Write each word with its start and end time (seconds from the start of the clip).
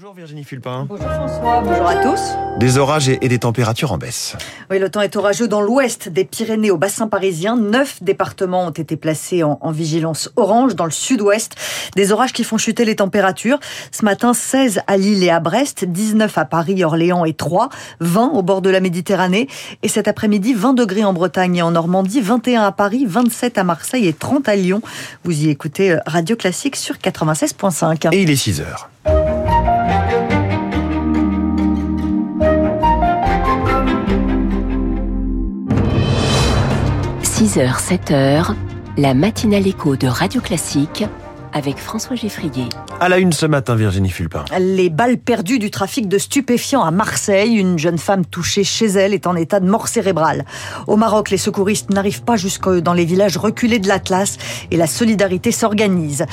Bonjour 0.00 0.14
Virginie 0.14 0.44
Fulpin. 0.44 0.86
Bonjour 0.88 1.10
François, 1.10 1.60
bonjour 1.60 1.88
à 1.88 1.96
tous. 1.96 2.20
Des 2.60 2.78
orages 2.78 3.08
et 3.08 3.28
des 3.28 3.40
températures 3.40 3.90
en 3.90 3.98
baisse. 3.98 4.36
Oui, 4.70 4.78
le 4.78 4.90
temps 4.90 5.00
est 5.00 5.16
orageux 5.16 5.48
dans 5.48 5.60
l'ouest 5.60 6.08
des 6.08 6.24
Pyrénées 6.24 6.70
au 6.70 6.76
bassin 6.76 7.08
parisien. 7.08 7.56
Neuf 7.56 8.00
départements 8.00 8.68
ont 8.68 8.70
été 8.70 8.96
placés 8.96 9.42
en, 9.42 9.58
en 9.60 9.72
vigilance 9.72 10.30
orange 10.36 10.76
dans 10.76 10.84
le 10.84 10.92
sud-ouest. 10.92 11.56
Des 11.96 12.12
orages 12.12 12.32
qui 12.32 12.44
font 12.44 12.58
chuter 12.58 12.84
les 12.84 12.94
températures. 12.94 13.58
Ce 13.90 14.04
matin, 14.04 14.34
16 14.34 14.82
à 14.86 14.96
Lille 14.96 15.24
et 15.24 15.30
à 15.30 15.40
Brest, 15.40 15.84
19 15.84 16.38
à 16.38 16.44
Paris, 16.44 16.84
Orléans 16.84 17.24
et 17.24 17.32
Troyes, 17.32 17.68
20 17.98 18.34
au 18.34 18.42
bord 18.42 18.62
de 18.62 18.70
la 18.70 18.78
Méditerranée. 18.78 19.48
Et 19.82 19.88
cet 19.88 20.06
après-midi, 20.06 20.54
20 20.54 20.74
degrés 20.74 21.04
en 21.04 21.12
Bretagne 21.12 21.56
et 21.56 21.62
en 21.62 21.72
Normandie, 21.72 22.20
21 22.20 22.62
à 22.62 22.70
Paris, 22.70 23.04
27 23.04 23.58
à 23.58 23.64
Marseille 23.64 24.06
et 24.06 24.12
30 24.12 24.48
à 24.48 24.54
Lyon. 24.54 24.80
Vous 25.24 25.42
y 25.42 25.50
écoutez 25.50 25.90
euh, 25.90 25.98
Radio 26.06 26.36
Classique 26.36 26.76
sur 26.76 26.94
96.5. 26.98 28.14
Et 28.14 28.22
il 28.22 28.30
est 28.30 28.36
6 28.36 28.60
heures. 28.60 28.88
6h, 37.38 37.78
7h, 37.78 38.52
la 38.96 39.14
matinale 39.14 39.68
écho 39.68 39.94
de 39.94 40.08
Radio 40.08 40.40
Classique 40.40 41.04
avec 41.58 41.78
François 41.78 42.14
Geffrier. 42.14 42.68
À 43.00 43.08
la 43.08 43.18
une 43.18 43.32
ce 43.32 43.44
matin, 43.44 43.74
Virginie 43.74 44.10
Fulpin. 44.10 44.44
Les 44.60 44.90
balles 44.90 45.18
perdues 45.18 45.58
du 45.58 45.70
trafic 45.70 46.08
de 46.08 46.16
stupéfiants 46.16 46.84
à 46.84 46.92
Marseille. 46.92 47.56
Une 47.56 47.78
jeune 47.78 47.98
femme 47.98 48.24
touchée 48.24 48.62
chez 48.62 48.86
elle 48.86 49.12
est 49.12 49.26
en 49.26 49.34
état 49.34 49.58
de 49.58 49.68
mort 49.68 49.88
cérébrale. 49.88 50.44
Au 50.86 50.96
Maroc, 50.96 51.30
les 51.30 51.36
secouristes 51.36 51.90
n'arrivent 51.90 52.22
pas 52.22 52.36
jusque 52.36 52.68
dans 52.68 52.92
les 52.92 53.04
villages 53.04 53.36
reculés 53.36 53.80
de 53.80 53.88
l'Atlas 53.88 54.38
et 54.70 54.76
la 54.76 54.86
solidarité 54.86 55.50
s'organise. 55.50 56.26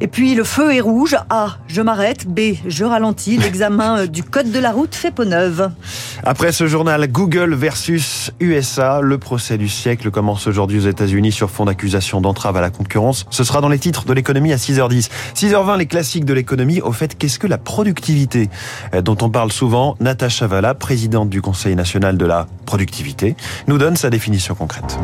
Et 0.00 0.08
puis 0.08 0.34
le 0.34 0.42
feu 0.42 0.74
est 0.74 0.80
rouge. 0.80 1.16
A. 1.30 1.56
Je 1.68 1.80
m'arrête. 1.80 2.26
B. 2.26 2.56
Je 2.66 2.84
ralentis. 2.84 3.36
L'examen 3.38 4.06
du 4.06 4.24
code 4.24 4.50
de 4.50 4.58
la 4.58 4.72
route 4.72 4.94
fait 4.94 5.12
peau 5.12 5.24
neuve. 5.24 5.70
Après 6.24 6.50
ce 6.50 6.66
journal 6.66 7.06
Google 7.06 7.54
versus 7.54 8.32
USA, 8.40 9.00
le 9.00 9.18
procès 9.18 9.56
du 9.56 9.68
siècle 9.68 10.10
commence 10.10 10.48
aujourd'hui 10.48 10.78
aux 10.78 10.88
États-Unis 10.88 11.30
sur 11.30 11.50
fond 11.50 11.66
d'accusation 11.66 12.20
d'entrave 12.20 12.56
à 12.56 12.60
la 12.60 12.70
concurrence. 12.70 13.24
Ce 13.30 13.44
sera 13.44 13.60
dans 13.60 13.68
les 13.68 13.78
titres 13.78 14.04
de 14.04 14.12
l'économie 14.12 14.52
à 14.52 14.58
6h10. 14.72 15.10
6h20, 15.34 15.78
les 15.78 15.86
classiques 15.86 16.24
de 16.24 16.34
l'économie. 16.34 16.80
Au 16.80 16.92
fait, 16.92 17.16
qu'est-ce 17.16 17.38
que 17.38 17.46
la 17.46 17.58
productivité 17.58 18.48
dont 19.02 19.16
on 19.20 19.30
parle 19.30 19.52
souvent? 19.52 19.96
Natacha 20.00 20.46
Valla, 20.46 20.74
présidente 20.74 21.28
du 21.28 21.42
Conseil 21.42 21.76
national 21.76 22.16
de 22.16 22.26
la 22.26 22.46
productivité, 22.66 23.36
nous 23.66 23.78
donne 23.78 23.96
sa 23.96 24.10
définition 24.10 24.54
concrète. 24.54 24.98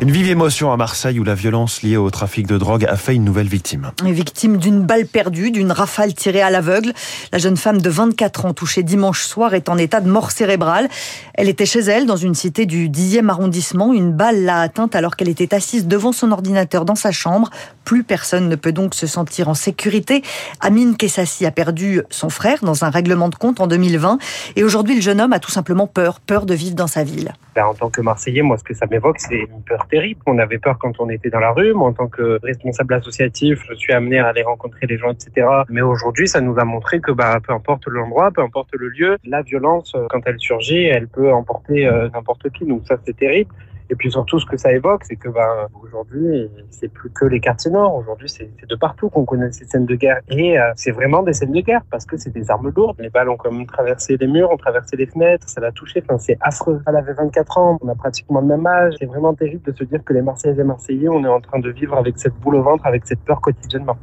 Une 0.00 0.12
vive 0.12 0.30
émotion 0.30 0.70
à 0.70 0.76
Marseille 0.76 1.18
où 1.18 1.24
la 1.24 1.34
violence 1.34 1.82
liée 1.82 1.96
au 1.96 2.08
trafic 2.08 2.46
de 2.46 2.56
drogue 2.56 2.84
a 2.84 2.94
fait 2.94 3.16
une 3.16 3.24
nouvelle 3.24 3.48
victime. 3.48 3.90
Victime 4.04 4.56
d'une 4.56 4.82
balle 4.82 5.06
perdue, 5.06 5.50
d'une 5.50 5.72
rafale 5.72 6.14
tirée 6.14 6.40
à 6.40 6.50
l'aveugle. 6.50 6.92
La 7.32 7.38
jeune 7.38 7.56
femme 7.56 7.82
de 7.82 7.90
24 7.90 8.44
ans 8.44 8.54
touchée 8.54 8.84
dimanche 8.84 9.22
soir 9.22 9.54
est 9.54 9.68
en 9.68 9.76
état 9.76 10.00
de 10.00 10.08
mort 10.08 10.30
cérébrale. 10.30 10.88
Elle 11.34 11.48
était 11.48 11.66
chez 11.66 11.80
elle 11.80 12.06
dans 12.06 12.16
une 12.16 12.36
cité 12.36 12.64
du 12.64 12.88
10e 12.88 13.28
arrondissement. 13.28 13.92
Une 13.92 14.12
balle 14.12 14.44
l'a 14.44 14.60
atteinte 14.60 14.94
alors 14.94 15.16
qu'elle 15.16 15.28
était 15.28 15.52
assise 15.52 15.88
devant 15.88 16.12
son 16.12 16.30
ordinateur 16.30 16.84
dans 16.84 16.94
sa 16.94 17.10
chambre. 17.10 17.50
Plus 17.84 18.04
personne 18.04 18.48
ne 18.48 18.54
peut 18.54 18.70
donc 18.70 18.94
se 18.94 19.08
sentir 19.08 19.48
en 19.48 19.54
sécurité. 19.54 20.22
Amine 20.60 20.96
Kessassi 20.96 21.44
a 21.44 21.50
perdu 21.50 22.02
son 22.08 22.28
frère 22.28 22.58
dans 22.62 22.84
un 22.84 22.90
règlement 22.90 23.30
de 23.30 23.34
compte 23.34 23.60
en 23.60 23.66
2020 23.66 24.18
et 24.54 24.62
aujourd'hui 24.62 24.94
le 24.94 25.00
jeune 25.00 25.20
homme 25.20 25.32
a 25.32 25.40
tout 25.40 25.50
simplement 25.50 25.88
peur, 25.88 26.20
peur 26.20 26.46
de 26.46 26.54
vivre 26.54 26.76
dans 26.76 26.86
sa 26.86 27.02
ville. 27.02 27.32
En 27.56 27.74
tant 27.74 27.90
que 27.90 28.00
Marseillais, 28.00 28.42
moi 28.42 28.56
ce 28.56 28.62
que 28.62 28.74
ça 28.74 28.86
m'évoque 28.86 29.18
c'est 29.18 29.40
une 29.40 29.62
peur 29.66 29.87
terrible. 29.88 30.20
On 30.26 30.38
avait 30.38 30.58
peur 30.58 30.78
quand 30.78 31.00
on 31.00 31.08
était 31.08 31.30
dans 31.30 31.40
la 31.40 31.52
rue. 31.52 31.72
Moi 31.72 31.88
en 31.88 31.92
tant 31.92 32.08
que 32.08 32.38
responsable 32.42 32.94
associatif, 32.94 33.62
je 33.68 33.74
suis 33.74 33.92
amené 33.92 34.18
à 34.18 34.28
aller 34.28 34.42
rencontrer 34.42 34.86
les 34.86 34.98
gens, 34.98 35.10
etc. 35.10 35.46
Mais 35.68 35.80
aujourd'hui, 35.80 36.28
ça 36.28 36.40
nous 36.40 36.58
a 36.58 36.64
montré 36.64 37.00
que 37.00 37.12
bah, 37.12 37.38
peu 37.44 37.52
importe 37.52 37.86
l'endroit, 37.86 38.30
peu 38.30 38.42
importe 38.42 38.70
le 38.72 38.88
lieu, 38.88 39.16
la 39.24 39.42
violence, 39.42 39.96
quand 40.10 40.20
elle 40.26 40.38
surgit, 40.38 40.84
elle 40.84 41.08
peut 41.08 41.32
emporter 41.32 41.86
euh, 41.86 42.08
n'importe 42.14 42.50
qui. 42.50 42.64
Donc 42.64 42.82
ça 42.86 42.96
c'est 43.04 43.16
terrible. 43.16 43.50
Et 43.90 43.96
puis 43.96 44.10
surtout, 44.10 44.38
ce 44.38 44.46
que 44.46 44.56
ça 44.56 44.72
évoque, 44.72 45.04
c'est 45.04 45.16
que 45.16 45.28
ben, 45.28 45.68
aujourd'hui, 45.82 46.50
c'est 46.70 46.88
plus 46.88 47.10
que 47.10 47.24
les 47.24 47.40
quartiers 47.40 47.70
nord. 47.70 47.94
Aujourd'hui, 47.94 48.28
c'est 48.28 48.50
de 48.68 48.76
partout 48.76 49.08
qu'on 49.08 49.24
connaît 49.24 49.50
ces 49.52 49.64
scènes 49.64 49.86
de 49.86 49.94
guerre. 49.94 50.20
Et 50.28 50.58
euh, 50.58 50.72
c'est 50.76 50.90
vraiment 50.90 51.22
des 51.22 51.32
scènes 51.32 51.52
de 51.52 51.60
guerre 51.60 51.82
parce 51.90 52.04
que 52.04 52.16
c'est 52.16 52.30
des 52.30 52.50
armes 52.50 52.70
lourdes. 52.74 52.96
Les 52.98 53.08
balles 53.08 53.30
ont 53.30 53.36
comme 53.36 53.64
traversé 53.66 54.16
les 54.16 54.26
murs, 54.26 54.50
ont 54.50 54.56
traversé 54.56 54.96
les 54.96 55.06
fenêtres, 55.06 55.48
ça 55.48 55.60
l'a 55.60 55.72
touché. 55.72 56.02
Enfin, 56.04 56.18
c'est 56.18 56.36
affreux. 56.40 56.82
Elle 56.86 56.96
avait 56.96 57.14
24 57.14 57.58
ans, 57.58 57.78
on 57.80 57.88
a 57.88 57.94
pratiquement 57.94 58.40
le 58.40 58.46
même 58.46 58.66
âge. 58.66 58.94
C'est 58.98 59.06
vraiment 59.06 59.34
terrible 59.34 59.62
de 59.72 59.76
se 59.76 59.84
dire 59.84 60.04
que 60.04 60.12
les 60.12 60.22
Marseillais 60.22 60.60
et 60.60 60.64
Marseillais, 60.64 61.08
on 61.08 61.24
est 61.24 61.28
en 61.28 61.40
train 61.40 61.58
de 61.58 61.70
vivre 61.70 61.96
avec 61.96 62.18
cette 62.18 62.34
boule 62.34 62.56
au 62.56 62.62
ventre, 62.62 62.86
avec 62.86 63.06
cette 63.06 63.20
peur 63.20 63.40
quotidiennement. 63.40 63.96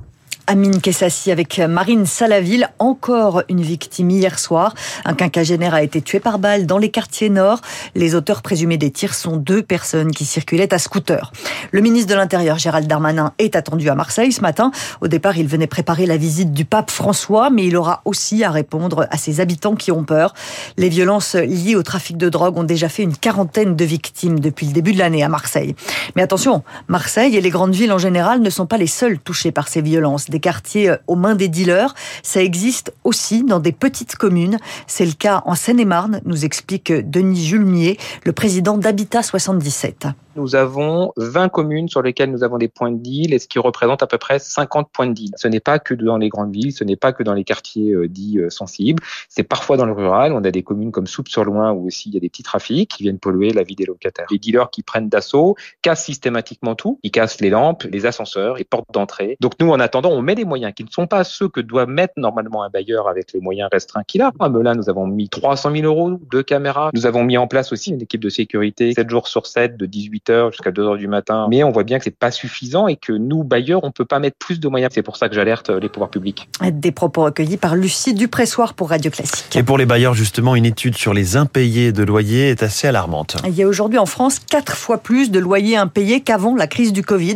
Amine 0.47 0.79
Kessassi 0.79 1.31
avec 1.31 1.57
Marine 1.57 2.05
Salaville, 2.05 2.69
encore 2.77 3.41
une 3.49 3.61
victime 3.61 4.11
hier 4.11 4.37
soir. 4.37 4.75
Un 5.03 5.15
quinquagénaire 5.15 5.73
a 5.73 5.81
été 5.81 6.01
tué 6.01 6.19
par 6.19 6.37
balle 6.37 6.67
dans 6.67 6.77
les 6.77 6.89
quartiers 6.89 7.29
nord. 7.29 7.61
Les 7.95 8.13
auteurs 8.13 8.43
présumés 8.43 8.77
des 8.77 8.91
tirs 8.91 9.15
sont 9.15 9.37
deux 9.37 9.63
personnes 9.63 10.11
qui 10.11 10.23
circulaient 10.23 10.71
à 10.71 10.77
scooter. 10.77 11.31
Le 11.71 11.81
ministre 11.81 12.11
de 12.11 12.15
l'Intérieur, 12.15 12.59
Gérald 12.59 12.87
Darmanin, 12.87 13.33
est 13.39 13.55
attendu 13.55 13.89
à 13.89 13.95
Marseille 13.95 14.31
ce 14.31 14.41
matin. 14.41 14.71
Au 15.01 15.07
départ, 15.07 15.35
il 15.37 15.47
venait 15.47 15.65
préparer 15.65 16.05
la 16.05 16.17
visite 16.17 16.53
du 16.53 16.63
pape 16.63 16.91
François, 16.91 17.49
mais 17.49 17.65
il 17.65 17.75
aura 17.75 18.01
aussi 18.05 18.43
à 18.43 18.51
répondre 18.51 19.07
à 19.09 19.17
ses 19.17 19.39
habitants 19.39 19.75
qui 19.75 19.91
ont 19.91 20.03
peur. 20.03 20.35
Les 20.77 20.89
violences 20.89 21.33
liées 21.33 21.75
au 21.75 21.83
trafic 21.83 22.17
de 22.17 22.29
drogue 22.29 22.57
ont 22.57 22.63
déjà 22.63 22.87
fait 22.87 23.03
une 23.03 23.17
quarantaine 23.17 23.75
de 23.75 23.85
victimes 23.85 24.39
depuis 24.39 24.67
le 24.67 24.73
début 24.73 24.93
de 24.93 24.99
l'année 24.99 25.23
à 25.23 25.29
Marseille. 25.29 25.75
Mais 26.15 26.21
attention, 26.21 26.63
Marseille 26.87 27.35
et 27.35 27.41
les 27.41 27.49
grandes 27.49 27.73
villes 27.73 27.91
en 27.91 27.97
général 27.97 28.41
ne 28.41 28.49
sont 28.51 28.67
pas 28.67 28.77
les 28.77 28.85
seules 28.85 29.17
touchées 29.17 29.51
par 29.51 29.67
ces 29.67 29.81
violences 29.81 30.29
des 30.35 30.41
quartiers 30.41 30.89
euh, 30.89 30.97
aux 31.07 31.15
mains 31.15 31.35
des 31.35 31.47
dealers. 31.47 31.95
Ça 32.21 32.43
existe 32.43 32.93
aussi 33.05 33.43
dans 33.43 33.61
des 33.61 33.71
petites 33.71 34.17
communes. 34.17 34.57
C'est 34.85 35.05
le 35.05 35.13
cas 35.13 35.41
en 35.45 35.55
Seine-et-Marne, 35.55 36.19
nous 36.25 36.43
explique 36.43 36.91
Denis 36.91 37.45
Julmier, 37.45 37.97
le 38.25 38.33
président 38.33 38.77
d'Habitat 38.77 39.23
77 39.23 40.07
nous 40.35 40.55
avons 40.55 41.11
20 41.17 41.49
communes 41.49 41.87
sur 41.87 42.01
lesquelles 42.01 42.31
nous 42.31 42.43
avons 42.43 42.57
des 42.57 42.67
points 42.67 42.91
de 42.91 42.97
deal 42.97 43.33
et 43.33 43.39
ce 43.39 43.47
qui 43.47 43.59
représente 43.59 44.03
à 44.03 44.07
peu 44.07 44.17
près 44.17 44.39
50 44.39 44.89
points 44.91 45.07
de 45.07 45.13
deal. 45.13 45.31
Ce 45.37 45.47
n'est 45.47 45.59
pas 45.59 45.79
que 45.79 45.93
dans 45.93 46.17
les 46.17 46.29
grandes 46.29 46.53
villes, 46.53 46.73
ce 46.73 46.83
n'est 46.83 46.95
pas 46.95 47.13
que 47.13 47.23
dans 47.23 47.33
les 47.33 47.43
quartiers 47.43 47.91
euh, 47.91 48.07
dits 48.07 48.39
euh, 48.39 48.49
sensibles, 48.49 49.01
c'est 49.29 49.43
parfois 49.43 49.77
dans 49.77 49.85
le 49.85 49.93
rural. 49.93 50.33
On 50.33 50.43
a 50.43 50.51
des 50.51 50.63
communes 50.63 50.91
comme 50.91 51.07
Soupe-sur-Loing 51.07 51.71
où 51.71 51.87
aussi 51.87 52.09
il 52.09 52.15
y 52.15 52.17
a 52.17 52.19
des 52.19 52.29
petits 52.29 52.43
trafics 52.43 52.89
qui 52.89 53.03
viennent 53.03 53.19
polluer 53.19 53.51
la 53.51 53.63
vie 53.63 53.75
des 53.75 53.85
locataires. 53.85 54.27
Les 54.29 54.37
dealers 54.37 54.69
qui 54.69 54.83
prennent 54.83 55.09
d'assaut 55.09 55.55
cassent 55.81 56.03
systématiquement 56.03 56.75
tout. 56.75 56.99
Ils 57.03 57.11
cassent 57.11 57.41
les 57.41 57.49
lampes, 57.49 57.83
les 57.83 58.05
ascenseurs, 58.05 58.57
les 58.57 58.63
portes 58.63 58.91
d'entrée. 58.93 59.37
Donc 59.39 59.53
nous, 59.59 59.69
en 59.69 59.79
attendant, 59.79 60.11
on 60.11 60.21
met 60.21 60.35
des 60.35 60.45
moyens 60.45 60.73
qui 60.75 60.83
ne 60.83 60.89
sont 60.89 61.07
pas 61.07 61.23
ceux 61.23 61.47
que 61.47 61.61
doit 61.61 61.85
mettre 61.85 62.13
normalement 62.17 62.63
un 62.63 62.69
bailleur 62.69 63.07
avec 63.07 63.33
les 63.33 63.39
moyens 63.39 63.69
restreints 63.71 64.03
qu'il 64.03 64.21
a. 64.21 64.31
À 64.39 64.49
Melun, 64.49 64.75
nous 64.75 64.89
avons 64.89 65.07
mis 65.07 65.29
300 65.29 65.71
000 65.71 65.85
euros 65.85 66.19
de 66.31 66.41
caméras. 66.41 66.89
Nous 66.93 67.05
avons 67.05 67.23
mis 67.23 67.37
en 67.37 67.47
place 67.47 67.71
aussi 67.71 67.91
une 67.91 68.01
équipe 68.01 68.21
de 68.21 68.29
sécurité 68.29 68.93
7 68.93 69.09
jours 69.09 69.27
sur 69.27 69.47
7 69.47 69.77
de 69.77 69.85
18 69.85 70.24
jusqu'à 70.51 70.71
2 70.71 70.83
heures 70.83 70.97
du 70.97 71.07
matin. 71.07 71.47
Mais 71.49 71.63
on 71.63 71.71
voit 71.71 71.83
bien 71.83 71.97
que 71.97 72.03
c'est 72.03 72.17
pas 72.17 72.31
suffisant 72.31 72.87
et 72.87 72.95
que 72.95 73.13
nous, 73.13 73.43
bailleurs, 73.43 73.83
on 73.83 73.91
peut 73.91 74.05
pas 74.05 74.19
mettre 74.19 74.37
plus 74.37 74.59
de 74.59 74.67
moyens. 74.67 74.91
C'est 74.93 75.03
pour 75.03 75.17
ça 75.17 75.29
que 75.29 75.35
j'alerte 75.35 75.69
les 75.69 75.89
pouvoirs 75.89 76.09
publics. 76.09 76.49
Des 76.61 76.91
propos 76.91 77.23
recueillis 77.23 77.57
par 77.57 77.75
Lucie 77.75 78.13
Dupressoir 78.13 78.73
pour 78.73 78.89
Radio 78.89 79.11
Classique. 79.11 79.55
Et 79.55 79.63
pour 79.63 79.77
les 79.77 79.85
bailleurs, 79.85 80.13
justement, 80.13 80.55
une 80.55 80.65
étude 80.65 80.95
sur 80.95 81.13
les 81.13 81.37
impayés 81.37 81.91
de 81.91 82.03
loyers 82.03 82.49
est 82.49 82.63
assez 82.63 82.87
alarmante. 82.87 83.37
Il 83.45 83.55
y 83.55 83.63
a 83.63 83.67
aujourd'hui 83.67 83.99
en 83.99 84.05
France 84.05 84.39
quatre 84.39 84.75
fois 84.75 84.97
plus 84.97 85.31
de 85.31 85.39
loyers 85.39 85.77
impayés 85.77 86.21
qu'avant 86.21 86.55
la 86.55 86.67
crise 86.67 86.93
du 86.93 87.03
Covid. 87.03 87.35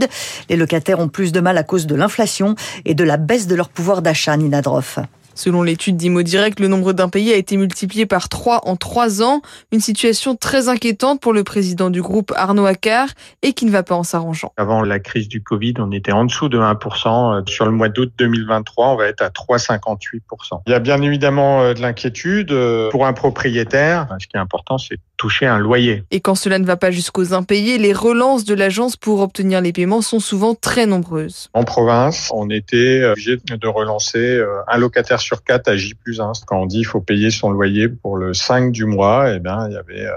Les 0.50 0.56
locataires 0.56 1.00
ont 1.00 1.10
plus 1.10 1.32
de 1.32 1.40
mal 1.40 1.58
à 1.58 1.64
cause 1.64 1.88
de 1.88 1.96
l'inflation 1.96 2.56
et 2.86 2.94
de 2.94 3.04
la 3.04 3.18
baisse 3.18 3.48
de 3.48 3.56
leur 3.56 3.70
pouvoir 3.70 4.02
d'achat, 4.02 4.36
Nina 4.38 4.62
Droff. 4.62 5.00
Selon 5.40 5.64
l'étude 5.64 5.96
d'Imo 5.96 6.22
Direct, 6.22 6.60
le 6.60 6.68
nombre 6.68 6.92
d'impayés 6.92 7.34
a 7.34 7.38
été 7.38 7.56
multiplié 7.56 8.06
par 8.06 8.28
3 8.28 8.68
en 8.68 8.76
3 8.76 9.24
ans. 9.24 9.42
Une 9.72 9.80
situation 9.80 10.36
très 10.36 10.68
inquiétante 10.68 11.22
pour 11.22 11.32
le 11.32 11.46
président 11.46 11.90
du 11.90 12.02
groupe 12.02 12.34
Arnaud 12.36 12.66
Accard 12.66 13.08
et 13.42 13.54
qui 13.54 13.66
ne 13.66 13.72
va 13.72 13.82
pas 13.82 13.96
en 13.96 14.04
s'arrangeant. 14.04 14.52
Avant 14.58 14.82
la 14.82 15.00
crise 15.00 15.30
du 15.30 15.42
Covid, 15.42 15.76
on 15.78 15.94
était 15.94 16.12
en 16.12 16.26
dessous 16.26 16.50
de 16.50 16.60
1%. 16.60 17.50
Sur 17.50 17.66
le 17.66 17.72
mois 17.72 17.88
d'août 17.88 18.12
2023, 18.18 18.90
on 18.90 18.96
va 18.98 19.06
être 19.06 19.22
à 19.22 19.30
3,58%. 19.30 20.64
Il 20.68 20.72
y 20.72 20.76
a 20.76 20.80
bien 20.80 21.02
évidemment 21.02 21.62
euh, 21.62 21.74
de 21.74 21.82
l'inquiétude 21.82 22.52
euh, 22.52 22.90
pour 22.90 23.08
un 23.08 23.14
propriétaire. 23.14 24.08
Ce 24.20 24.28
qui 24.28 24.36
est 24.36 24.42
important, 24.42 24.78
c'est 24.78 25.00
toucher 25.20 25.46
un 25.46 25.60
loyer. 25.60 26.04
Et 26.10 26.22
quand 26.22 26.34
cela 26.34 26.58
ne 26.58 26.66
va 26.66 26.78
pas 26.78 26.90
jusqu'aux 26.90 27.34
impayés, 27.34 27.78
les 27.78 27.94
relances 27.94 28.46
de 28.46 28.56
l'agence 28.56 28.96
pour 28.96 29.20
obtenir 29.20 29.62
les 29.62 29.74
paiements 29.74 30.02
sont 30.02 30.20
souvent 30.20 30.56
très 30.56 30.86
nombreuses. 30.88 31.50
En 31.54 31.64
province, 31.64 32.32
on 32.34 32.50
était 32.50 33.04
obligé 33.04 33.38
de 33.38 33.68
relancer 33.68 34.42
un 34.68 34.78
locataire 34.78 35.20
sur 35.20 35.44
4 35.44 35.68
à 35.68 35.76
J 35.76 35.94
plus 35.94 36.22
1. 36.22 36.32
Quand 36.48 36.62
on 36.62 36.66
dit 36.66 36.78
qu'il 36.78 36.86
faut 36.88 37.02
payer 37.02 37.30
son 37.30 37.52
loyer 37.52 37.90
pour 37.90 38.18
le 38.18 38.34
5 38.34 38.72
du 38.72 38.86
mois, 38.86 39.34
eh 39.36 39.40
bien, 39.40 39.68
il 39.68 39.74
y 39.74 39.78
avait 39.78 40.08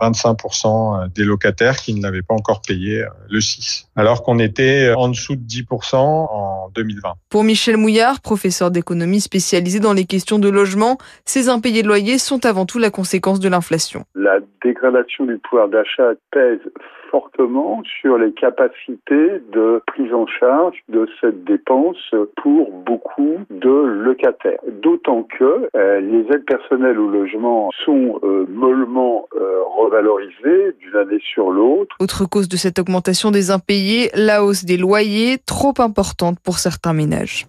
25% 0.00 1.12
des 1.12 1.24
locataires 1.24 1.76
qui 1.76 1.94
ne 1.94 2.02
l'avaient 2.02 2.22
pas 2.22 2.34
encore 2.34 2.62
payé 2.66 3.04
le 3.28 3.40
6, 3.40 3.88
alors 3.96 4.22
qu'on 4.22 4.38
était 4.38 4.92
en 4.96 5.08
dessous 5.08 5.36
de 5.36 5.42
10% 5.42 5.96
en 5.96 6.70
2020. 6.74 7.12
Pour 7.28 7.44
Michel 7.44 7.76
Mouillard, 7.76 8.20
professeur 8.20 8.70
d'économie 8.70 9.20
spécialisé 9.20 9.80
dans 9.80 9.92
les 9.92 10.04
questions 10.04 10.38
de 10.38 10.48
logement, 10.48 10.98
ces 11.24 11.48
impayés 11.48 11.82
de 11.82 11.88
loyer 11.88 12.18
sont 12.18 12.44
avant 12.46 12.66
tout 12.66 12.78
la 12.78 12.90
conséquence 12.90 13.40
de 13.40 13.48
l'inflation. 13.48 14.04
La 14.14 14.38
dégradation 14.62 15.24
du 15.24 15.38
pouvoir 15.38 15.68
d'achat 15.68 16.12
pèse 16.30 16.60
fortement 17.10 17.82
sur 18.00 18.18
les 18.18 18.32
capacités 18.32 19.42
de 19.52 19.82
prise 19.86 20.14
en 20.14 20.26
charge 20.26 20.76
de 20.88 21.08
cette 21.20 21.44
dépense 21.44 22.14
pour 22.42 22.70
beaucoup 22.70 23.38
de 23.50 23.70
locataires. 23.70 24.60
D'autant 24.82 25.24
que 25.24 25.68
euh, 25.74 26.00
les 26.00 26.20
aides 26.32 26.44
personnelles 26.44 26.98
au 26.98 27.08
logement 27.08 27.70
sont 27.84 28.20
euh, 28.22 28.46
mollement 28.48 29.28
euh, 29.34 29.62
revalorisées 29.90 30.76
d'une 30.80 30.96
année 30.96 31.20
sur 31.32 31.50
l'autre. 31.50 31.96
Autre 31.98 32.24
cause 32.24 32.48
de 32.48 32.56
cette 32.56 32.78
augmentation 32.78 33.30
des 33.30 33.50
impayés, 33.50 34.10
la 34.14 34.44
hausse 34.44 34.64
des 34.64 34.76
loyers, 34.76 35.38
trop 35.44 35.74
importante 35.78 36.38
pour 36.40 36.58
certains 36.58 36.92
ménages. 36.92 37.46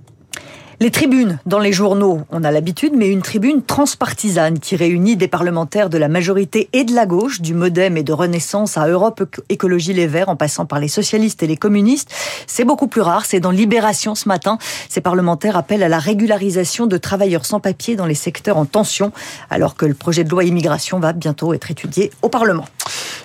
Les 0.81 0.89
tribunes 0.89 1.37
dans 1.45 1.59
les 1.59 1.73
journaux, 1.73 2.21
on 2.31 2.43
a 2.43 2.49
l'habitude, 2.49 2.93
mais 2.95 3.07
une 3.07 3.21
tribune 3.21 3.61
transpartisane 3.61 4.57
qui 4.57 4.75
réunit 4.75 5.15
des 5.15 5.27
parlementaires 5.27 5.91
de 5.91 5.99
la 5.99 6.07
majorité 6.07 6.69
et 6.73 6.83
de 6.85 6.95
la 6.95 7.05
gauche, 7.05 7.39
du 7.39 7.53
Modem 7.53 7.97
et 7.97 8.03
de 8.03 8.11
Renaissance 8.11 8.79
à 8.79 8.87
Europe 8.87 9.21
Écologie 9.49 9.93
Les 9.93 10.07
Verts, 10.07 10.29
en 10.29 10.35
passant 10.35 10.65
par 10.65 10.79
les 10.79 10.87
socialistes 10.87 11.43
et 11.43 11.45
les 11.45 11.55
communistes, 11.55 12.11
c'est 12.47 12.63
beaucoup 12.63 12.87
plus 12.87 13.01
rare. 13.01 13.27
C'est 13.27 13.39
dans 13.39 13.51
Libération 13.51 14.15
ce 14.15 14.27
matin. 14.27 14.57
Ces 14.89 15.01
parlementaires 15.01 15.55
appellent 15.55 15.83
à 15.83 15.87
la 15.87 15.99
régularisation 15.99 16.87
de 16.87 16.97
travailleurs 16.97 17.45
sans 17.45 17.59
papier 17.59 17.95
dans 17.95 18.07
les 18.07 18.15
secteurs 18.15 18.57
en 18.57 18.65
tension, 18.65 19.11
alors 19.51 19.75
que 19.75 19.85
le 19.85 19.93
projet 19.93 20.23
de 20.23 20.31
loi 20.31 20.45
immigration 20.45 20.99
va 20.99 21.13
bientôt 21.13 21.53
être 21.53 21.69
étudié 21.69 22.09
au 22.23 22.29
Parlement. 22.29 22.65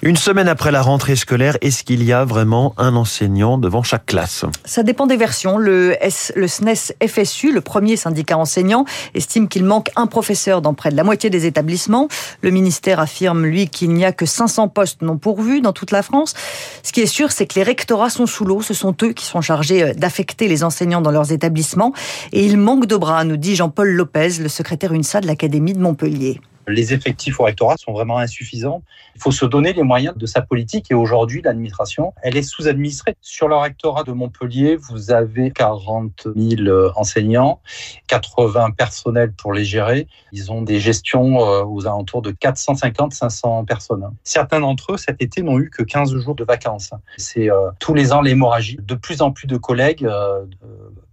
Une 0.03 0.17
semaine 0.17 0.47
après 0.47 0.71
la 0.71 0.83
rentrée 0.83 1.17
scolaire, 1.17 1.57
est-ce 1.63 1.83
qu'il 1.83 2.05
y 2.05 2.13
a 2.13 2.25
vraiment 2.25 2.75
un 2.77 2.95
enseignant 2.97 3.57
devant 3.57 3.83
chaque 3.83 4.05
classe? 4.05 4.45
Ça 4.67 4.83
dépend 4.83 5.07
des 5.07 5.17
versions. 5.17 5.57
Le, 5.57 5.97
SNES 6.07 6.95
FSU, 7.07 7.51
le 7.51 7.63
premier 7.63 7.97
syndicat 7.97 8.37
enseignant, 8.37 8.85
estime 9.15 9.49
qu'il 9.49 9.65
manque 9.65 9.91
un 9.97 10.07
professeur 10.07 10.61
dans 10.61 10.75
près 10.75 10.91
de 10.91 10.97
la 10.97 11.05
moitié 11.05 11.31
des 11.31 11.47
établissements. 11.47 12.09
Le 12.43 12.51
ministère 12.51 13.01
affirme, 13.01 13.47
lui, 13.47 13.69
qu'il 13.69 13.91
n'y 13.95 14.05
a 14.05 14.13
que 14.13 14.27
500 14.27 14.69
postes 14.69 15.01
non 15.01 15.17
pourvus 15.17 15.63
dans 15.63 15.73
toute 15.73 15.93
la 15.93 16.03
France. 16.03 16.35
Ce 16.83 16.93
qui 16.93 17.01
est 17.01 17.07
sûr, 17.07 17.33
c'est 17.33 17.47
que 17.47 17.55
les 17.55 17.63
rectorats 17.63 18.11
sont 18.11 18.27
sous 18.27 18.45
l'eau. 18.45 18.61
Ce 18.61 18.75
sont 18.75 18.95
eux 19.03 19.13
qui 19.13 19.25
sont 19.25 19.41
chargés 19.41 19.83
euh, 19.83 19.95
d'affecter 19.95 20.47
les 20.47 20.63
enseignants 20.63 21.01
dans 21.01 21.11
leurs 21.11 21.33
établissements. 21.33 21.95
Et 22.33 22.45
il 22.45 22.59
manque 22.59 22.87
de 22.87 22.97
bras, 22.97 23.25
nous 23.25 23.39
dit 23.39 23.57
Jean-Paul 23.57 23.89
Lopez, 23.89 24.41
le 24.41 24.49
secrétaire 24.49 24.93
UNSA 24.93 25.23
de 25.23 25.27
l'Académie 25.27 25.73
de 25.73 25.81
Montpellier 25.81 26.41
les 26.69 26.93
effectifs 26.93 27.39
au 27.41 27.45
rectorat 27.45 27.77
sont 27.77 27.93
vraiment 27.93 28.19
insuffisants. 28.19 28.83
Il 29.15 29.21
faut 29.21 29.31
se 29.31 29.47
donner 29.47 29.73
les 29.73 29.83
moyens 29.83 30.17
de 30.17 30.27
sa 30.27 30.43
politique 30.43 30.91
et 30.91 30.95
aujourd'hui, 30.95 31.41
l'administration, 31.43 32.13
elle 32.23 32.37
est 32.37 32.43
sous-administrée. 32.43 33.17
Sur 33.21 33.49
le 33.49 33.57
rectorat 33.57 34.03
de 34.03 34.13
Montpellier, 34.13 34.77
vous 34.77 35.11
avez 35.11 35.51
40 35.51 36.29
000 36.37 36.63
euh, 36.63 36.91
enseignants, 36.97 37.61
80 38.09 38.73
personnels 38.73 39.33
pour 39.33 39.53
les 39.53 39.65
gérer. 39.65 40.09
Ils 40.33 40.51
ont 40.51 40.63
des 40.63 40.81
gestions 40.81 41.41
euh, 41.41 41.65
aux 41.65 41.87
alentours 41.87 42.23
de 42.23 42.33
450-500 42.33 43.65
personnes. 43.65 44.05
Certains 44.25 44.61
d'entre 44.61 44.95
eux, 44.95 44.97
cet 44.97 45.23
été, 45.23 45.43
n'ont 45.43 45.59
eu 45.59 45.71
que 45.71 45.83
15 45.83 46.17
jours 46.17 46.35
de 46.35 46.45
vacances. 46.45 46.91
C'est 47.17 47.51
euh, 47.51 47.71
tous 47.79 47.95
les 47.95 48.12
ans 48.12 48.23
l'hémorragie. 48.23 48.79
De 48.83 48.95
plus 48.95 49.23
en 49.23 49.31
plus 49.31 49.47
de 49.47 49.57
collègues 49.57 50.09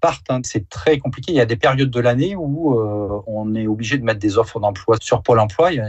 partent. 0.02 0.30
Hein. 0.30 0.42
C'est 0.44 0.68
très 0.68 0.98
compliqué. 0.98 1.32
Il 1.32 1.36
y 1.36 1.42
a 1.42 1.46
des 1.46 1.56
périodes 1.56 1.90
de 1.90 2.00
l'année 2.00 2.36
où 2.36 2.76
on 3.28 3.56
est 3.56 3.68
obligé 3.68 3.98
de 3.98 4.04
mettre 4.04 4.20
des 4.20 4.38
offres 4.38 4.60
d'emploi 4.60 4.98
sur 5.00 5.22
Pôle 5.22 5.40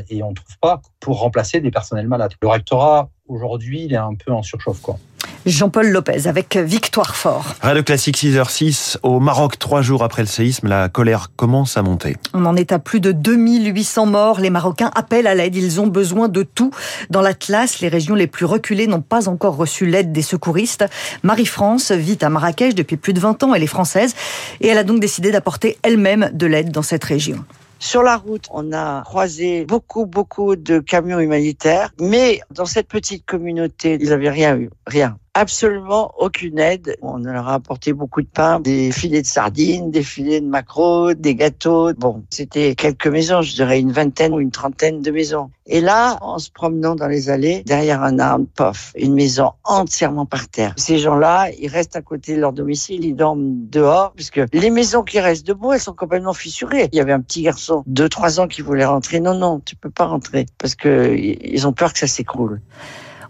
et 0.09 0.23
on 0.23 0.31
ne 0.31 0.35
trouve 0.35 0.59
pas 0.61 0.81
pour 1.01 1.21
remplacer 1.21 1.61
des 1.61 1.71
personnels 1.71 2.09
malades. 2.09 2.33
Le 2.43 2.49
rectorat, 2.49 3.09
aujourd'hui, 3.29 3.85
il 3.85 3.93
est 3.93 3.97
un 3.97 4.15
peu 4.15 4.33
en 4.33 4.43
surchauffe. 4.43 4.81
Quoi. 4.81 4.99
Jean-Paul 5.47 5.89
Lopez 5.89 6.27
avec 6.27 6.57
Victoire 6.57 7.15
Fort. 7.17 7.55
Radio 7.61 7.83
Classique 7.83 8.17
6h06 8.17 8.97
au 9.03 9.21
Maroc, 9.21 9.59
trois 9.59 9.83
jours 9.83 10.03
après 10.03 10.23
le 10.23 10.29
séisme, 10.29 10.69
la 10.69 10.89
colère 10.89 11.33
commence 11.37 11.77
à 11.77 11.83
monter. 11.83 12.17
On 12.33 12.47
en 12.47 12.57
est 12.57 12.73
à 12.73 12.79
plus 12.79 13.01
de 13.01 13.13
2800 13.13 14.07
morts. 14.07 14.41
Les 14.41 14.49
Marocains 14.49 14.91
appellent 14.95 15.27
à 15.27 15.35
l'aide. 15.35 15.55
Ils 15.55 15.83
ont 15.83 15.87
besoin 15.87 16.29
de 16.29 16.43
tout. 16.43 16.71
Dans 17.11 17.21
l'Atlas, 17.21 17.81
les 17.81 17.89
régions 17.89 18.15
les 18.15 18.27
plus 18.27 18.47
reculées 18.47 18.87
n'ont 18.87 19.03
pas 19.03 19.29
encore 19.29 19.57
reçu 19.57 19.85
l'aide 19.85 20.13
des 20.13 20.23
secouristes. 20.23 20.87
Marie-France 21.23 21.93
vit 21.93 22.19
à 22.23 22.31
Marrakech 22.31 22.75
depuis 22.75 22.97
plus 22.97 23.13
de 23.13 23.21
20 23.21 23.43
ans. 23.43 23.55
Elle 23.55 23.63
est 23.63 23.67
française 23.67 24.15
et 24.63 24.69
elle 24.69 24.79
a 24.79 24.85
donc 24.85 24.99
décidé 24.99 25.31
d'apporter 25.31 25.77
elle-même 25.83 26.31
de 26.33 26.47
l'aide 26.47 26.71
dans 26.71 26.83
cette 26.83 27.05
région. 27.05 27.45
Sur 27.79 28.03
la 28.03 28.17
route, 28.17 28.47
on 28.51 28.73
a 28.73 29.03
croisé 29.03 29.65
beaucoup, 29.67 30.07
beaucoup 30.07 30.57
de 30.57 30.79
camions 30.79 31.21
humanitaires, 31.21 31.91
mais 32.01 32.41
dans 32.51 32.65
cette 32.65 32.89
petite 32.89 33.27
communauté, 33.27 33.99
ils 34.01 34.09
n'avaient 34.09 34.31
rien 34.31 34.57
eu, 34.57 34.71
rien 34.87 35.19
absolument 35.35 36.13
aucune 36.19 36.59
aide. 36.59 36.97
On 37.03 37.19
leur 37.19 37.49
a 37.49 37.55
apporté 37.55 37.93
beaucoup 37.93 38.23
de 38.23 38.27
pain, 38.27 38.61
des 38.61 38.93
filets 38.93 39.23
de 39.23 39.27
sardines, 39.27 39.91
des 39.91 40.03
filets 40.03 40.41
de 40.41 40.47
maquereau, 40.47 41.13
des 41.15 41.35
gâteaux. 41.35 41.93
Bon, 41.95 42.25
c'était 42.31 42.75
quelques 42.75 43.09
maisons, 43.09 43.43
je 43.43 43.55
dirais 43.55 43.81
une 43.81 43.93
vingtaine 43.93 44.33
ou 44.33 44.41
une 44.41 44.51
trentaine 44.51 45.03
de 45.03 45.11
maisons. 45.11 45.51
Et 45.67 45.81
là, 45.81 46.19
en 46.21 46.39
se 46.39 46.51
promenant 46.51 46.95
dans 46.95 47.09
les 47.09 47.31
allées, 47.31 47.63
derrière 47.65 48.03
un 48.03 48.19
arbre, 48.19 48.47
pof, 48.55 48.93
une 48.97 49.15
maison 49.15 49.53
entièrement 49.65 50.27
par 50.27 50.49
terre. 50.49 50.75
Ces 50.77 50.99
gens-là, 50.99 51.49
ils 51.59 51.69
restent 51.69 51.97
à 51.97 52.03
côté 52.03 52.37
de 52.37 52.41
leur 52.41 52.53
domicile, 52.53 53.05
ils 53.05 53.17
dorment 53.17 53.67
dehors, 53.71 54.13
puisque 54.15 54.41
les 54.53 54.71
maisons 54.71 55.03
qui 55.03 55.21
restent 55.21 55.47
debout, 55.47 55.73
elles 55.73 55.81
sont 55.81 55.95
complètement 55.95 56.35
fissurées. 56.35 56.89
Il 56.93 56.97
y 56.97 57.01
avait 57.01 57.13
un 57.13 57.21
petit 57.21 57.43
garçon 57.43 57.83
de 57.87 58.07
3 58.07 58.41
ans 58.41 58.47
qui 58.47 58.63
voulait 58.63 58.85
rentrer. 58.85 59.21
Non, 59.21 59.35
non, 59.35 59.61
tu 59.65 59.75
peux 59.75 59.91
pas 59.91 60.05
rentrer, 60.05 60.47
parce 60.59 60.75
que 60.75 61.15
ils 61.17 61.67
ont 61.67 61.73
peur 61.73 61.93
que 61.93 61.99
ça 61.99 62.07
s'écroule. 62.07 62.61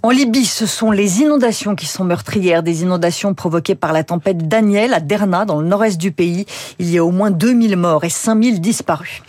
En 0.04 0.10
Libye, 0.10 0.44
ce 0.44 0.66
sont 0.66 0.90
les 0.90 1.22
inondations 1.22 1.74
qui 1.74 1.86
sont 1.86 2.04
meurtrières, 2.04 2.62
des 2.62 2.82
inondations 2.82 3.32
provoquées 3.32 3.74
par 3.74 3.94
la 3.94 4.04
tempête 4.04 4.46
Daniel 4.48 4.92
à 4.92 5.00
Derna, 5.00 5.46
dans 5.46 5.62
le 5.62 5.66
nord-est 5.66 5.96
du 5.96 6.12
pays. 6.12 6.44
Il 6.78 6.90
y 6.90 6.98
a 6.98 7.04
au 7.06 7.10
moins 7.10 7.30
2000 7.30 7.78
morts 7.78 8.04
et 8.04 8.10
5000 8.10 8.60
disparus. 8.60 9.22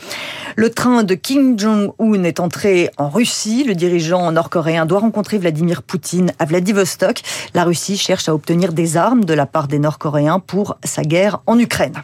Le 0.58 0.70
train 0.70 1.04
de 1.04 1.16
Kim 1.16 1.58
Jong-un 1.58 2.26
est 2.26 2.42
entré 2.42 2.90
en 2.98 3.08
Russie. 3.08 3.64
Le 3.64 3.74
dirigeant 3.74 4.30
nord-coréen 4.34 4.86
doit 4.86 5.00
rencontrer 5.00 5.38
Vladimir 5.38 5.82
Poutine 5.82 6.34
à 6.40 6.46
Vladivostok. 6.46 7.22
La 7.54 7.64
Russie 7.64 7.98
cherche 7.98 8.28
à 8.28 8.36
obtenir 8.36 8.74
des 8.74 8.98
armes 8.98 9.24
de 9.24 9.34
la 9.34 9.46
part 9.46 9.70
des 9.70 9.80
Nord-Coréens 9.80 10.42
pour 10.42 10.76
sa 10.84 11.04
guerre 11.04 11.40
en 11.46 11.58
Ukraine. 11.58 11.96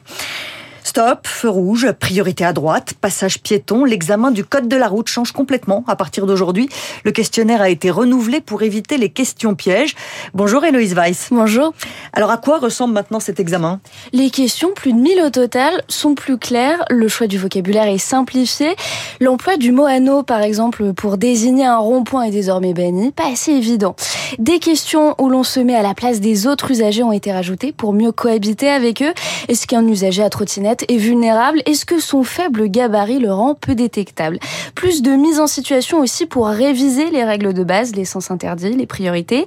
Stop, 0.92 1.26
feu 1.26 1.48
rouge, 1.48 1.90
priorité 1.98 2.44
à 2.44 2.52
droite, 2.52 2.96
passage 3.00 3.40
piéton, 3.40 3.86
l'examen 3.86 4.30
du 4.30 4.44
code 4.44 4.68
de 4.68 4.76
la 4.76 4.90
route 4.90 5.08
change 5.08 5.32
complètement 5.32 5.86
à 5.88 5.96
partir 5.96 6.26
d'aujourd'hui. 6.26 6.68
Le 7.06 7.14
questionnaire 7.14 7.62
a 7.62 7.70
été 7.70 7.90
renouvelé 7.90 8.42
pour 8.42 8.62
éviter 8.62 8.98
les 8.98 9.08
questions 9.08 9.56
pièges. 9.56 9.96
Bonjour 10.34 10.66
Héloïse 10.66 10.94
Weiss. 10.94 11.30
Bonjour. 11.32 11.74
Alors 12.12 12.30
à 12.30 12.36
quoi 12.36 12.60
ressemble 12.60 12.94
maintenant 12.94 13.22
cet 13.22 13.40
examen? 13.40 13.80
Les 14.12 14.30
questions, 14.32 14.72
plus 14.76 14.92
de 14.92 14.98
1000 14.98 15.22
au 15.22 15.30
total, 15.30 15.82
sont 15.88 16.14
plus 16.14 16.38
claires, 16.38 16.84
le 16.90 17.08
choix 17.08 17.28
du 17.28 17.38
vocabulaire 17.38 17.88
est 17.88 17.98
simplifié, 17.98 18.76
l'emploi 19.22 19.56
du 19.56 19.72
mot 19.72 19.86
anneau 19.86 20.24
par 20.24 20.42
exemple 20.42 20.92
pour 20.92 21.18
désigner 21.18 21.68
un 21.68 21.78
rond-point 21.78 22.24
est 22.24 22.32
désormais 22.32 22.74
banni, 22.74 23.14
pas 23.14 23.32
assez 23.32 23.54
évident. 23.54 23.96
Des 24.40 24.60
questions 24.60 25.16
où 25.20 25.30
l'on 25.30 25.44
se 25.44 25.62
met 25.62 25.76
à 25.76 25.84
la 25.84 25.94
place 25.94 26.20
des 26.20 26.48
autres 26.48 26.70
usagers 26.70 27.04
ont 27.04 27.14
été 27.14 27.32
rajoutées 27.32 27.72
pour 27.72 27.94
mieux 27.94 28.12
cohabiter 28.12 28.70
avec 28.70 29.02
eux. 29.02 29.14
Est-ce 29.48 29.68
qu'un 29.68 29.88
usager 29.88 30.22
à 30.22 30.30
trottinette 30.30 30.81
est 30.88 30.98
vulnérable 30.98 31.62
Est-ce 31.66 31.86
que 31.86 32.00
son 32.00 32.24
faible 32.24 32.68
gabarit 32.68 33.20
le 33.20 33.34
rend 33.34 33.56
peu 33.56 33.76
détectable? 33.76 34.40
Plus 34.76 35.02
de 35.02 35.12
mise 35.12 35.40
en 35.40 35.48
situation 35.48 36.00
aussi 36.00 36.26
pour 36.26 36.48
réviser 36.48 37.10
les 37.10 37.24
règles 37.24 37.54
de 37.54 37.64
base, 37.64 37.96
les 37.96 38.06
sens 38.06 38.32
interdits, 38.32 38.74
les 38.74 38.86
priorités. 38.86 39.46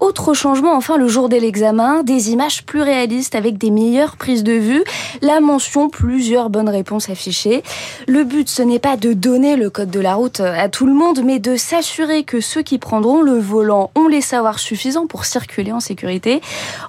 Autre 0.00 0.34
changement, 0.34 0.74
enfin, 0.74 0.96
le 0.96 1.08
jour 1.08 1.28
de 1.28 1.36
l'examen, 1.36 2.02
des 2.02 2.30
images 2.30 2.64
plus 2.64 2.82
réalistes 2.82 3.34
avec 3.34 3.58
des 3.58 3.70
meilleures 3.70 4.16
prises 4.16 4.44
de 4.44 4.52
vue, 4.52 4.84
la 5.22 5.40
mention 5.40 5.88
plusieurs 5.88 6.50
bonnes 6.50 6.68
réponses 6.68 7.08
affichées. 7.08 7.62
Le 8.06 8.24
but, 8.24 8.48
ce 8.48 8.62
n'est 8.62 8.78
pas 8.78 8.96
de 8.96 9.12
donner 9.12 9.56
le 9.56 9.70
code 9.70 9.90
de 9.90 10.00
la 10.00 10.14
route 10.14 10.40
à 10.40 10.68
tout 10.68 10.86
le 10.86 10.94
monde, 10.94 11.20
mais 11.24 11.38
de 11.38 11.56
s'assurer 11.56 12.24
que 12.24 12.40
ceux 12.40 12.62
qui 12.62 12.78
prendront 12.78 13.22
le 13.22 13.38
volant 13.38 13.90
ont 13.94 14.08
les 14.08 14.20
savoirs 14.20 14.58
suffisants 14.58 15.06
pour 15.06 15.24
circuler 15.24 15.72
en 15.72 15.80
sécurité. 15.80 16.40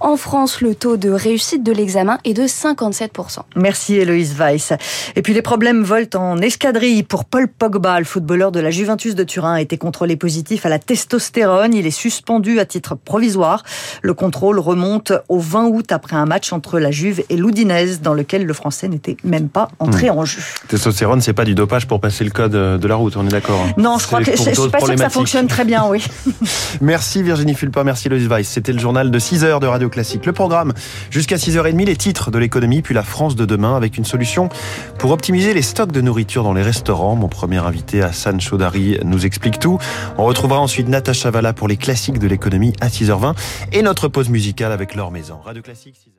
En 0.02 0.18
France, 0.18 0.62
le 0.62 0.76
taux 0.76 0.98
de 0.98 1.10
réussite 1.10 1.64
de 1.64 1.72
l'examen 1.72 2.20
est 2.24 2.34
de 2.34 2.44
57%. 2.44 3.40
Merci. 3.56 3.85
Merci 3.86 4.02
Héloïse 4.02 4.34
Weiss. 4.36 4.74
Et 5.16 5.22
puis 5.22 5.36
les 5.36 5.44
problèmes 5.44 5.84
volent 5.84 6.08
en 6.16 6.40
escadrille 6.40 7.04
pour 7.04 7.24
Paul 7.24 7.48
Pogba, 7.48 8.00
le 8.00 8.06
footballeur 8.06 8.52
de 8.52 8.60
la 8.60 8.72
Juventus 8.72 9.14
de 9.14 9.24
Turin, 9.24 9.54
a 9.54 9.62
été 9.62 9.78
contrôlé 9.78 10.16
positif 10.16 10.66
à 10.66 10.70
la 10.70 10.80
testostérone. 10.80 11.72
Il 11.76 11.86
est 11.86 11.92
suspendu 11.92 12.60
à 12.60 12.66
titre 12.66 12.96
provisoire. 12.96 13.62
Le 14.02 14.16
contrôle 14.16 14.58
remonte 14.58 15.14
au 15.30 15.38
20 15.38 15.68
août 15.68 15.92
après 15.92 16.16
un 16.16 16.26
match 16.26 16.52
entre 16.52 16.80
la 16.80 16.90
Juve 16.90 17.22
et 17.30 17.38
l'Udinese 17.38 18.02
dans 18.02 18.16
lequel 18.16 18.46
le 18.46 18.54
Français 18.54 18.88
n'était 18.88 19.18
même 19.24 19.50
pas 19.50 19.68
entré 19.78 20.10
hmm. 20.10 20.18
en 20.18 20.26
jeu. 20.26 20.42
Testostérone, 20.68 21.22
c'est 21.22 21.34
pas 21.34 21.46
du 21.46 21.54
dopage 21.54 21.86
pour 21.86 22.00
passer 22.00 22.24
le 22.24 22.32
code 22.32 22.54
de 22.54 22.88
la 22.88 22.96
route, 22.96 23.16
on 23.18 23.28
est 23.28 23.32
d'accord 23.32 23.62
hein 23.68 23.74
Non, 23.78 24.00
je 24.00 24.08
crois 24.08 24.24
que 24.24 24.32
je, 24.32 24.38
suis 24.38 24.70
pas 24.72 24.80
sûr 24.80 24.96
que 24.96 24.98
ça 24.98 25.10
fonctionne 25.10 25.46
très 25.46 25.64
bien, 25.64 25.86
oui. 25.88 26.04
merci 26.82 27.22
Virginie 27.22 27.54
Fulpa, 27.54 27.84
merci 27.84 28.08
Héloïse 28.08 28.28
Weiss. 28.28 28.48
C'était 28.48 28.74
le 28.74 28.80
journal 28.80 29.12
de 29.12 29.20
6 29.20 29.44
heures 29.44 29.60
de 29.60 29.68
Radio 29.68 29.90
Classique. 29.90 30.26
Le 30.26 30.34
programme 30.34 30.74
jusqu'à 31.12 31.36
6h30, 31.36 31.86
les 31.86 31.96
titres 31.96 32.32
de 32.32 32.40
l'économie, 32.40 32.82
puis 32.82 32.96
la 32.96 33.04
France 33.04 33.36
de 33.36 33.46
demain 33.46 33.75
avec 33.76 33.98
une 33.98 34.06
solution 34.06 34.50
pour 34.98 35.12
optimiser 35.12 35.54
les 35.54 35.62
stocks 35.62 35.92
de 35.92 36.02
nourriture 36.02 36.44
dans 36.44 36.54
les 36.54 36.62
restaurants. 36.62 37.16
Mon 37.16 37.28
premier 37.28 37.58
invité, 37.58 38.02
Hassan 38.02 38.40
Chaudari, 38.40 38.98
nous 39.04 39.26
explique 39.26 39.60
tout. 39.60 39.78
On 40.18 40.26
retrouvera 40.26 40.60
ensuite 40.60 40.88
Natacha 40.88 41.32
Valla 41.32 41.54
pour 41.54 41.68
les 41.68 41.78
classiques 41.78 42.20
de 42.20 42.28
l'économie 42.28 42.74
à 42.82 42.88
6h20 42.88 43.36
et 43.74 43.82
notre 43.82 44.08
pause 44.08 44.30
musicale 44.30 44.72
avec 44.72 44.96
Laure 44.96 45.12
Maison. 45.12 45.40
Radio 45.44 45.62
Classique 45.62 45.96
6h. 45.96 46.15